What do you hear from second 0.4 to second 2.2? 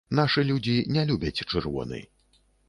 людзі не любяць чырвоны.